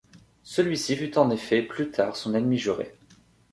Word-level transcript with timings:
Celui-ci 0.41 0.95
fut 0.97 1.15
en 1.19 1.29
effet 1.29 1.61
plus 1.61 1.91
tard 1.91 2.15
son 2.15 2.33
ennemi 2.33 2.57
juré. 2.57 2.95